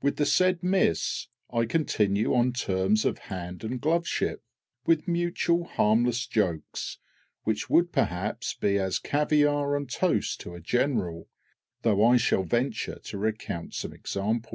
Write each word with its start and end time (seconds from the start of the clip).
With 0.00 0.16
the 0.16 0.24
said 0.24 0.62
Miss 0.62 1.26
I 1.52 1.66
continue 1.66 2.32
on 2.34 2.54
terms 2.54 3.04
of 3.04 3.18
hand 3.18 3.62
and 3.62 3.78
gloveship, 3.78 4.42
with 4.86 5.06
mutual 5.06 5.64
harmless 5.64 6.26
jokes, 6.26 6.96
which 7.42 7.68
would 7.68 7.92
perhaps 7.92 8.54
be 8.54 8.78
as 8.78 8.98
caviare 8.98 9.76
on 9.76 9.84
toast 9.84 10.40
to 10.40 10.54
a 10.54 10.60
general, 10.60 11.28
though 11.82 12.02
I 12.02 12.16
shall 12.16 12.44
venture 12.44 12.98
to 12.98 13.18
recount 13.18 13.74
some 13.74 13.92
examples. 13.92 14.46